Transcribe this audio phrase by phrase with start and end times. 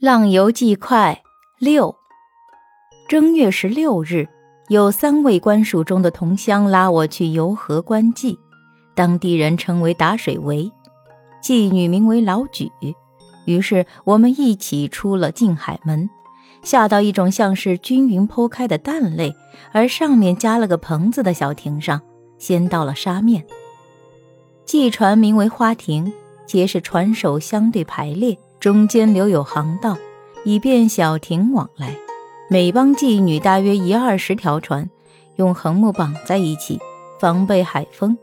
[0.00, 1.20] 浪游记快》
[1.58, 1.92] 六，
[3.08, 4.28] 正月十六日。
[4.68, 8.38] 有三位官署中的同乡拉我去游河观祭，
[8.94, 10.70] 当地人称为打水围，
[11.42, 12.70] 妓女名为老举。
[13.44, 16.08] 于是我们一起出了静海门，
[16.62, 19.34] 下到一种像是均匀剖开的蛋类，
[19.72, 22.00] 而上面加了个棚子的小亭上，
[22.38, 23.44] 先到了沙面。
[24.64, 26.12] 祭船名为花亭，
[26.46, 29.96] 皆是船首相对排列，中间留有航道，
[30.44, 31.94] 以便小艇往来。
[32.50, 34.88] 每帮妓女大约一二十条船，
[35.36, 36.80] 用横木绑在一起，
[37.20, 38.18] 防备海风。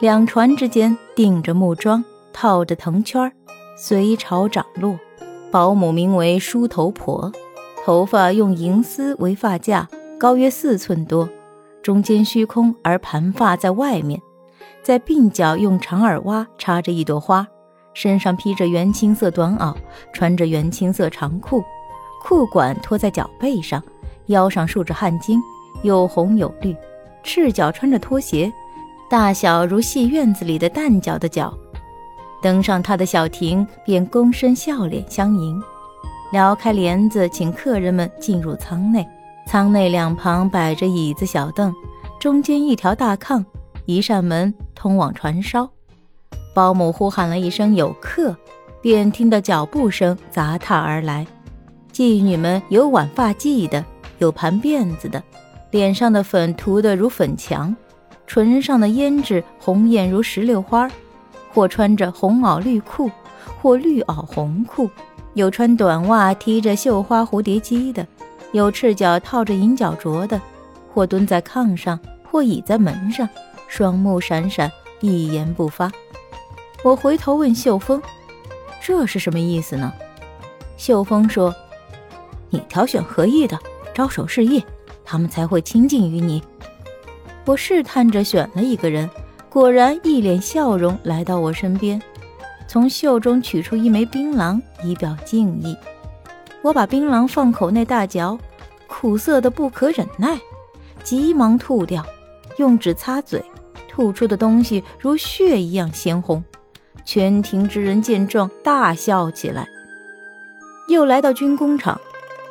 [0.00, 3.30] 两船之间钉着木桩，套着藤圈，
[3.76, 4.98] 随潮涨落。
[5.52, 7.30] 保姆名为梳头婆，
[7.84, 11.28] 头发用银丝为发架，高约四寸多，
[11.82, 14.20] 中间虚空而盘发在外面，
[14.82, 17.46] 在鬓角用长耳挖插着一朵花，
[17.94, 19.74] 身上披着原青色短袄，
[20.12, 21.62] 穿着原青色长裤。
[22.22, 23.82] 裤管拖在脚背上，
[24.26, 25.38] 腰上束着汗巾，
[25.82, 26.76] 有红有绿，
[27.22, 28.52] 赤脚穿着拖鞋，
[29.08, 31.52] 大小如戏院子里的蛋脚的脚。
[32.42, 35.62] 登上他的小亭，便躬身笑脸相迎，
[36.32, 39.06] 撩开帘子，请客人们进入舱内。
[39.46, 41.74] 舱内两旁摆着椅子小凳，
[42.20, 43.44] 中间一条大炕，
[43.84, 45.68] 一扇门通往船梢。
[46.52, 48.36] 保姆呼喊了一声“有客”，
[48.82, 51.26] 便听得脚步声杂沓而来。
[51.92, 53.84] 妓女们有挽发髻的，
[54.18, 55.22] 有盘辫子的，
[55.70, 57.74] 脸上的粉涂得如粉墙，
[58.26, 60.90] 唇上的胭脂红艳如石榴花，
[61.52, 63.10] 或穿着红袄绿裤，
[63.60, 64.88] 或绿袄红裤，
[65.34, 68.06] 有穿短袜提着绣花蝴蝶机的，
[68.52, 70.40] 有赤脚套着银脚镯的，
[70.92, 71.98] 或蹲在炕上，
[72.30, 73.28] 或倚在门上，
[73.68, 75.90] 双目闪闪，一言不发。
[76.82, 78.00] 我回头问秀峰
[78.82, 79.92] ：“这是什么意思呢？”
[80.76, 81.54] 秀峰说。
[82.52, 83.56] 你挑选合意的，
[83.94, 84.64] 招手示意，
[85.04, 86.42] 他们才会亲近于你。
[87.44, 89.08] 我试探着选了一个人，
[89.48, 92.02] 果然一脸笑容来到我身边，
[92.66, 95.76] 从袖中取出一枚槟榔以表敬意。
[96.60, 98.36] 我把槟榔放口内大嚼，
[98.88, 100.36] 苦涩的不可忍耐，
[101.04, 102.04] 急忙吐掉，
[102.56, 103.40] 用纸擦嘴，
[103.88, 106.42] 吐出的东西如血一样鲜红。
[107.12, 109.66] 全庭之人见状大笑起来。
[110.86, 112.00] 又来到军工厂。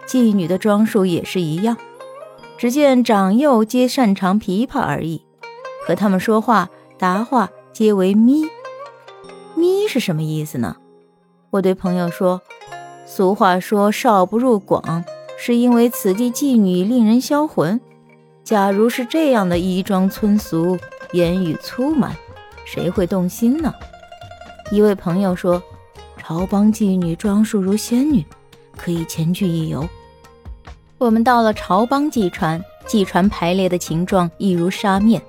[0.05, 1.77] 妓女的装束也是一样，
[2.57, 5.23] 只见长幼皆擅长琵琶而已。
[5.87, 8.43] 和他们说话答话皆为咪
[9.55, 10.75] 咪是什么意思呢？
[11.51, 12.41] 我对朋友说，
[13.05, 15.05] 俗话说少不入广，
[15.37, 17.79] 是因为此地妓女令人销魂。
[18.43, 20.77] 假如是这样的衣装村俗，
[21.13, 22.13] 言语粗蛮，
[22.65, 23.73] 谁会动心呢？
[24.71, 25.61] 一位朋友说，
[26.15, 28.23] 朝帮妓女装束如仙女，
[28.77, 29.87] 可以前去一游。
[30.99, 35.19] 我们到了朝帮祭船，祭船排列的形状一如纱面。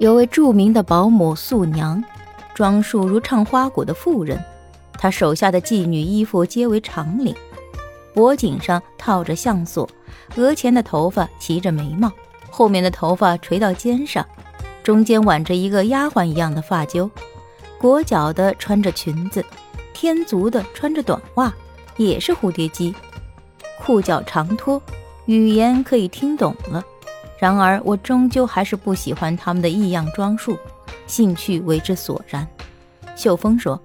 [0.00, 2.02] 有位著名的保姆素娘，
[2.52, 4.42] 装束如唱花鼓的妇人。
[4.94, 7.32] 她手下的妓女衣服皆为长领，
[8.12, 9.88] 脖颈上套着项锁，
[10.36, 12.10] 额前的头发齐着眉毛，
[12.50, 14.26] 后面的头发垂到肩上，
[14.82, 17.08] 中间挽着一个丫鬟一样的发揪。
[17.80, 19.42] 裹脚的穿着裙子，
[19.94, 21.50] 天足的穿着短袜，
[21.96, 22.94] 也是蝴蝶机，
[23.80, 24.80] 裤脚长拖。
[25.24, 26.84] 语言可以听懂了，
[27.38, 30.58] 然而我终究还是不喜欢他们的异样装束，
[31.06, 32.46] 兴趣为之索然。
[33.16, 33.80] 秀峰说：“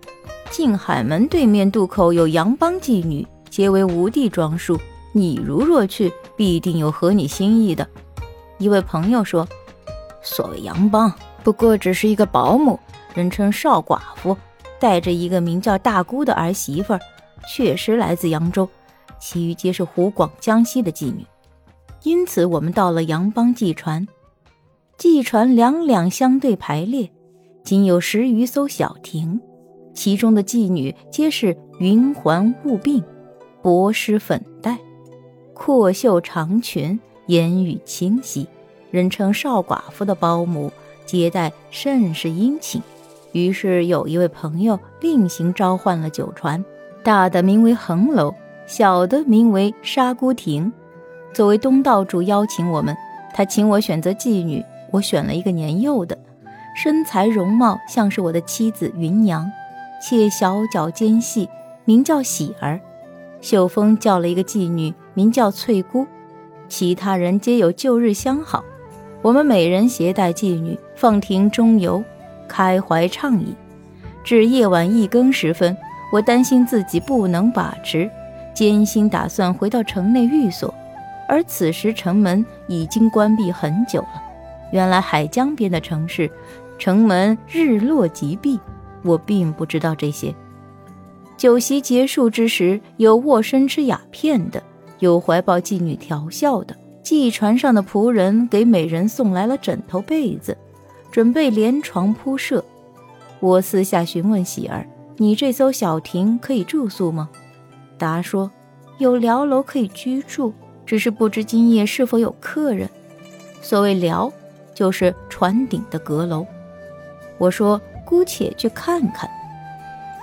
[0.51, 4.77] 静海门对面渡口有洋帮妓女，皆为无地装束。
[5.13, 7.87] 你如若去，必定有合你心意的。”
[8.59, 9.47] 一位朋友说
[10.21, 11.13] ：“所谓洋帮，
[11.45, 12.79] 不过只是一个保姆，
[13.13, 14.35] 人称少寡妇，
[14.79, 16.99] 带着一个名叫大姑的儿媳妇儿，
[17.47, 18.67] 确实来自扬州，
[19.19, 21.23] 其余皆是湖广、江西的妓女。”
[22.01, 24.07] 因此，我们到了杨帮祭船，
[24.97, 27.11] 祭船两两相对排列，
[27.63, 29.39] 仅有十余艘小亭，
[29.93, 33.03] 其中的妓女皆是云环雾鬓，
[33.61, 34.75] 薄施粉黛，
[35.53, 38.47] 阔袖长裙，言语清晰，
[38.89, 40.71] 人称少寡妇的保姆
[41.05, 42.81] 接待甚是殷勤。
[43.31, 46.63] 于是有一位朋友另行召唤了酒船，
[47.03, 48.33] 大的名为横楼，
[48.65, 50.71] 小的名为沙姑亭。
[51.33, 52.95] 作为东道主邀请我们，
[53.33, 56.17] 他请我选择妓女，我选了一个年幼的，
[56.75, 59.45] 身材容貌像是我的妻子芸娘，
[60.01, 61.49] 且小脚尖细，
[61.83, 62.79] 名叫喜儿。
[63.41, 66.07] 秀峰叫了一个妓女，名叫翠姑，
[66.69, 68.63] 其他人皆有旧日相好。
[69.25, 72.03] 我们每人携带妓女，放庭中游，
[72.47, 73.55] 开怀畅饮。
[74.23, 75.75] 至夜晚一更时分，
[76.13, 78.07] 我担心自己不能把持，
[78.53, 80.71] 艰辛打算回到城内寓所，
[81.27, 84.21] 而此时城门已经关闭很久了。
[84.71, 86.29] 原来海江边的城市，
[86.77, 88.59] 城门日落即闭。
[89.03, 90.31] 我并不知道这些。
[91.35, 94.61] 酒席结束之时，有卧身吃鸦片的，
[94.99, 96.75] 有怀抱妓女调笑的。
[97.05, 100.57] 寄船上的仆人给每人送来了枕头被子，
[101.11, 102.65] 准备连床铺设。
[103.39, 104.87] 我私下询问喜儿
[105.17, 107.29] ：“你这艘小艇可以住宿吗？”
[107.99, 108.49] 答说
[108.97, 110.51] ：“有寮楼可以居住，
[110.83, 112.89] 只是不知今夜是否有客人。”
[113.61, 114.33] 所谓寮，
[114.73, 116.43] 就是船顶的阁楼。
[117.37, 119.29] 我说：“姑且去看看。”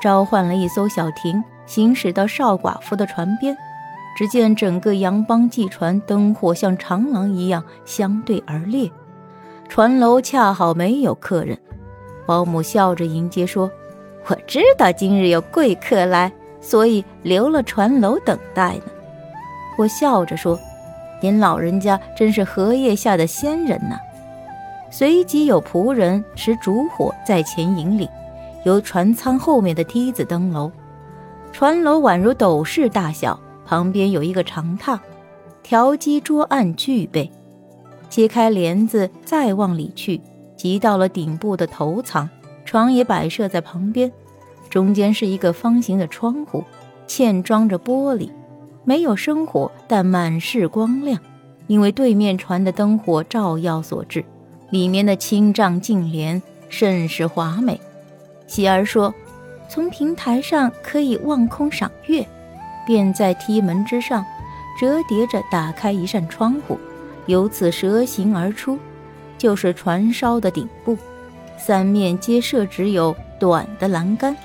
[0.03, 3.57] 召唤了一艘小艇，行驶到少寡妇的船边，
[4.17, 8.91] 只见整个洋帮祭船灯火像长廊一样相对而列，
[9.69, 11.59] 船楼恰好没有客人。
[12.27, 13.71] 保姆笑着迎接说
[14.29, 16.31] ：“我知道今日有贵客来，
[16.61, 18.85] 所以留了船楼等待呢。”
[19.79, 20.59] 我笑着说
[21.21, 23.99] ：“您老人家真是荷叶下的仙人呐！”
[24.91, 28.07] 随即有仆人持烛火在前引领。
[28.65, 30.71] 由船舱后面的梯子登楼，
[31.51, 34.99] 船楼宛如斗室大小，旁边有一个长榻，
[35.63, 37.31] 条机桌案俱备。
[38.09, 40.21] 揭开帘子，再往里去，
[40.57, 42.29] 即到了顶部的头舱，
[42.65, 44.13] 床也摆设在旁边。
[44.69, 46.65] 中间是一个方形的窗户，
[47.07, 48.31] 嵌装着玻璃，
[48.85, 51.19] 没有生火，但满是光亮，
[51.67, 54.25] 因为对面船的灯火照耀所致。
[54.71, 57.79] 里面的青帐净帘甚是华美。
[58.47, 59.15] 喜儿说
[59.69, 62.27] ：“从平台上可以望空赏月，
[62.87, 64.25] 便在梯门之上
[64.81, 66.79] 折叠着打开一扇窗户，
[67.27, 68.79] 由此蛇形而出，
[69.39, 70.97] 就是船梢的顶部。
[71.59, 74.37] 三面皆设只有短的栏杆，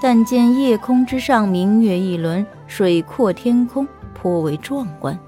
[0.00, 5.18] 但见夜空之上明月一轮，水阔天空，颇为壮观。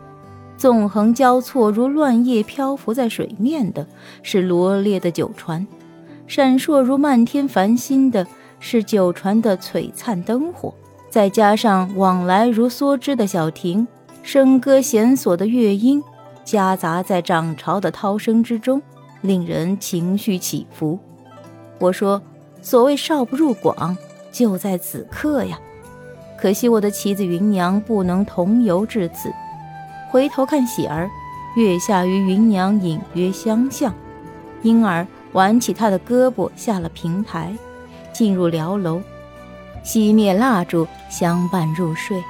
[0.57, 3.87] 纵横交错如乱叶漂浮在水面的
[4.23, 5.67] 是罗列的酒船。”
[6.27, 8.27] 闪烁如漫天繁星的
[8.59, 10.73] 是酒船的璀璨灯火，
[11.15, 13.87] 再加上往来如梭织的小亭，
[14.25, 16.03] 笙歌弦索的乐音，
[16.45, 18.83] 夹杂在涨潮的涛声之中，
[19.21, 20.99] 令人情绪起伏。
[21.79, 22.21] 我说
[22.61, 23.97] ：“所谓少不入广，
[24.33, 25.57] 就在此刻呀！
[26.37, 29.33] 可惜我的妻子芸娘不能同游至此。”
[30.11, 31.09] 回头看喜儿，
[31.55, 33.95] 月下与芸娘隐约相像，
[34.63, 35.07] 因而。
[35.35, 37.55] 挽起她的胳膊，下了平台，
[38.13, 39.01] 进入寮楼，
[39.85, 42.21] 熄灭蜡烛，相伴入睡。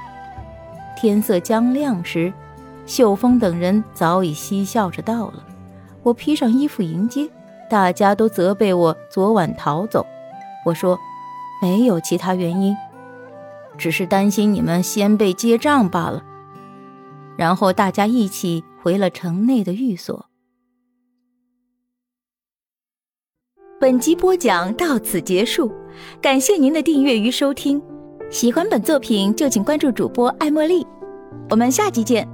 [0.94, 2.30] 天色将亮时，
[2.84, 5.42] 秀峰等人早已嬉笑着到了。
[6.02, 7.26] 我披上衣服迎接，
[7.70, 10.04] 大家都责备我昨晚逃走。
[10.66, 10.98] 我说
[11.62, 12.76] 没有其他原因，
[13.78, 16.22] 只是担心你们先辈结账罢了。
[17.38, 20.26] 然后大家一起回了城内的寓所。
[23.80, 25.72] 本集播讲到此结束，
[26.20, 27.82] 感谢您的订阅与收听。
[28.34, 30.84] 喜欢本作品就请关注主播爱茉莉，
[31.50, 32.28] 我们下集见。